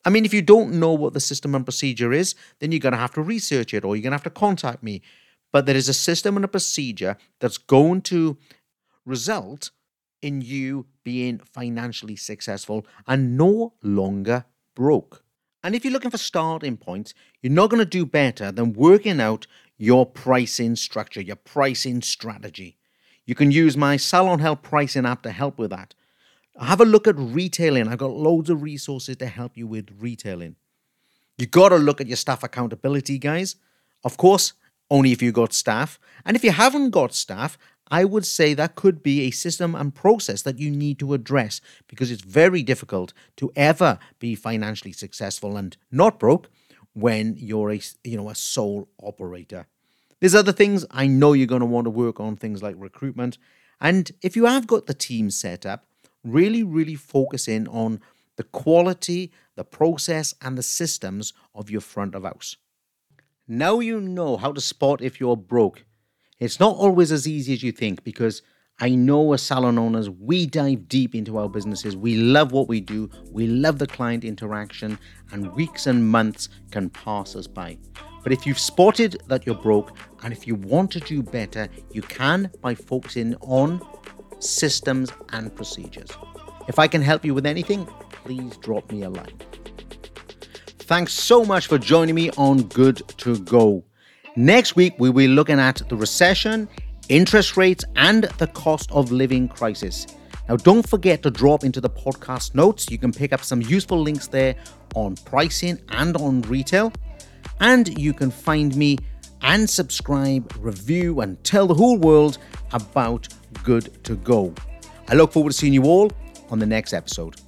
I 0.05 0.11
mean, 0.11 0.25
if 0.25 0.35
you 0.35 0.43
don't 0.43 0.79
know 0.79 0.93
what 0.93 1.15
the 1.15 1.21
system 1.21 1.55
and 1.55 1.65
procedure 1.65 2.13
is, 2.13 2.35
then 2.59 2.71
you're 2.71 2.79
going 2.79 2.93
to 2.93 2.99
have 2.99 3.15
to 3.15 3.23
research 3.23 3.73
it 3.73 3.85
or 3.85 3.97
you're 3.97 4.03
going 4.03 4.11
to 4.11 4.17
have 4.17 4.23
to 4.25 4.31
contact 4.31 4.83
me. 4.83 5.01
But 5.55 5.67
there 5.67 5.77
is 5.77 5.89
a 5.89 5.95
system 5.95 6.35
and 6.35 6.45
a 6.45 6.49
procedure 6.49 7.17
that's 7.39 7.59
going 7.59 8.03
to 8.11 8.37
result 9.07 9.71
in 10.21 10.41
you 10.41 10.87
being 11.05 11.39
financially 11.39 12.17
successful 12.17 12.85
and 13.07 13.39
no 13.39 13.75
longer 13.81 14.47
broke. 14.75 15.23
And 15.63 15.77
if 15.77 15.85
you're 15.85 15.93
looking 15.93 16.11
for 16.11 16.19
starting 16.19 16.77
points, 16.77 17.15
you're 17.41 17.53
not 17.53 17.71
going 17.71 17.79
to 17.79 17.85
do 17.85 18.05
better 18.05 18.51
than 18.51 18.73
working 18.73 19.21
out 19.21 19.47
your 19.79 20.05
pricing 20.05 20.75
structure, 20.75 21.21
your 21.21 21.37
pricing 21.37 22.03
strategy. 22.03 22.77
You 23.25 23.37
can 23.37 23.53
use 23.53 23.77
my 23.77 23.97
Salon 23.97 24.41
Help 24.41 24.61
pricing 24.65 25.07
app 25.07 25.23
to 25.23 25.31
help 25.31 25.57
with 25.57 25.71
that. 25.71 25.95
Have 26.61 26.81
a 26.81 26.85
look 26.85 27.07
at 27.07 27.15
retailing. 27.17 27.87
I've 27.87 27.99
got 27.99 28.11
loads 28.11 28.51
of 28.51 28.61
resources 28.61 29.19
to 29.19 29.27
help 29.27 29.57
you 29.57 29.69
with 29.69 29.95
retailing. 30.01 30.57
You 31.39 31.47
got 31.47 31.69
to 31.69 31.77
look 31.77 32.01
at 32.01 32.09
your 32.09 32.17
staff 32.17 32.43
accountability, 32.43 33.19
guys. 33.19 33.55
Of 34.03 34.17
course, 34.17 34.55
only 34.95 35.13
if 35.13 35.21
you 35.21 35.33
got 35.33 35.53
staff. 35.53 35.99
And 36.25 36.37
if 36.37 36.45
you 36.45 36.53
haven't 36.53 36.91
got 36.91 37.15
staff, 37.15 37.59
I 37.89 38.05
would 38.05 38.25
say 38.25 38.55
that 38.55 38.77
could 38.77 39.03
be 39.03 39.23
a 39.23 39.31
system 39.31 39.75
and 39.75 39.95
process 39.95 40.43
that 40.43 40.59
you 40.59 40.71
need 40.71 40.99
to 41.01 41.15
address 41.15 41.61
because 41.89 42.11
it's 42.11 42.23
very 42.23 42.63
difficult 42.63 43.13
to 43.37 43.53
ever 43.57 43.99
be 44.19 44.35
financially 44.35 44.93
successful 44.93 45.57
and 45.57 45.77
not 45.91 46.19
broke 46.19 46.49
when 46.93 47.35
you're 47.37 47.73
a 47.73 47.81
you 48.05 48.17
know 48.17 48.31
a 48.31 48.35
sole 48.35 48.89
operator. 49.03 49.67
There's 50.21 50.35
other 50.35 50.53
things 50.53 50.87
I 50.91 51.07
know 51.07 51.35
you're 51.35 51.55
going 51.55 51.61
to 51.61 51.75
want 51.75 51.87
to 51.87 51.91
work 51.91 52.21
on 52.21 52.37
things 52.37 52.63
like 52.63 52.77
recruitment 52.79 53.37
and 53.81 54.11
if 54.23 54.37
you 54.37 54.47
have 54.47 54.67
got 54.67 54.87
the 54.87 54.95
team 54.95 55.31
set 55.31 55.67
up, 55.67 55.85
really, 56.23 56.63
really 56.63 56.95
focus 56.95 57.49
in 57.49 57.69
on 57.69 58.01
the 58.37 58.45
quality, 58.45 59.33
the 59.57 59.65
process, 59.65 60.35
and 60.41 60.57
the 60.57 60.63
systems 60.63 61.33
of 61.55 61.71
your 61.71 61.81
front 61.81 62.15
of 62.15 62.25
house. 62.25 62.57
Now 63.47 63.81
you 63.81 64.01
know 64.01 64.37
how 64.37 64.53
to 64.53 64.61
spot 64.61 65.03
if 65.03 65.21
you're 65.21 65.37
broke. 65.37 65.85
It's 66.39 66.59
not 66.59 66.77
always 66.77 67.13
as 67.13 67.29
easy 67.29 67.53
as 67.53 67.63
you 67.63 67.73
think 67.73 68.03
because 68.05 68.43
I 68.81 68.91
know 68.91 69.33
as 69.33 69.43
salon 69.43 69.79
owners, 69.79 70.11
we 70.11 70.47
dive 70.47 70.89
deep 70.89 71.15
into 71.15 71.39
our 71.39 71.49
businesses. 71.49 71.97
We 71.97 72.17
love 72.17 72.53
what 72.53 72.69
we 72.69 72.81
do, 72.81 73.09
we 73.31 73.47
love 73.47 73.79
the 73.79 73.87
client 73.87 74.25
interaction, 74.25 74.99
and 75.31 75.53
weeks 75.55 75.87
and 75.87 76.09
months 76.09 76.49
can 76.71 76.91
pass 76.91 77.37
us 77.37 77.47
by. 77.47 77.79
But 78.23 78.33
if 78.33 78.47
you've 78.47 78.59
spotted 78.59 79.23
that 79.29 79.47
you're 79.47 79.55
broke 79.55 79.97
and 80.23 80.33
if 80.33 80.47
you 80.47 80.55
want 80.55 80.91
to 80.93 81.01
do 81.01 81.23
better, 81.23 81.69
you 81.93 82.03
can 82.03 82.51
by 82.61 82.75
focusing 82.75 83.37
on 83.43 83.81
systems, 84.45 85.11
and 85.33 85.55
procedures. 85.55 86.11
If 86.69 86.79
I 86.79 86.87
can 86.87 87.03
help 87.03 87.25
you 87.25 87.35
with 87.35 87.47
anything, 87.47 87.87
please 88.11 88.57
drop 88.59 88.91
me 88.91 89.03
a 89.03 89.11
line. 89.11 89.39
Thanks 90.87 91.15
so 91.15 91.47
much 91.47 91.69
for 91.69 91.79
joining 91.79 92.15
me 92.15 92.29
on 92.37 92.65
Good 92.65 92.97
to 93.17 93.39
Go. 93.39 93.83
Next 94.37 94.77
week, 94.77 94.93
we 94.99 95.09
will 95.09 95.17
be 95.17 95.29
looking 95.29 95.59
at 95.59 95.81
the 95.89 95.97
recession, 95.97 96.69
interest 97.09 97.57
rates, 97.57 97.87
and 97.97 98.25
the 98.37 98.49
cost 98.49 98.93
of 98.93 99.11
living 99.11 99.49
crisis. 99.49 100.07
Now, 100.47 100.57
don't 100.57 100.87
forget 100.87 101.23
to 101.23 101.31
drop 101.31 101.65
into 101.65 101.81
the 101.81 101.89
podcast 101.89 102.55
notes. 102.55 102.91
You 102.91 102.99
can 102.99 103.13
pick 103.13 103.33
up 103.33 103.43
some 103.43 103.63
useful 103.63 103.99
links 103.99 104.27
there 104.27 104.57
on 104.95 105.17
pricing 105.25 105.81
and 105.89 106.19
on 106.19 106.43
retail. 106.43 106.93
And 107.61 107.99
you 107.99 108.13
can 108.13 108.31
find 108.31 108.77
me 108.77 108.99
and 109.41 109.69
subscribe, 109.69 110.53
review, 110.59 111.23
and 111.23 111.43
tell 111.45 111.67
the 111.67 111.75
whole 111.75 111.97
world 111.97 112.37
about 112.75 113.29
good 113.63 114.05
to 114.05 114.17
go. 114.17 114.53
I 115.09 115.15
look 115.15 115.33
forward 115.33 115.53
to 115.53 115.57
seeing 115.57 115.73
you 115.73 115.85
all 115.85 116.13
on 116.51 116.59
the 116.59 116.67
next 116.67 116.93
episode. 116.93 117.41